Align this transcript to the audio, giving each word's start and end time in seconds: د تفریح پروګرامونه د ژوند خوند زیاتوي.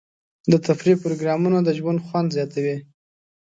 د 0.51 0.53
تفریح 0.67 0.95
پروګرامونه 1.03 1.57
د 1.63 1.69
ژوند 1.77 2.03
خوند 2.05 2.29
زیاتوي. 2.37 2.77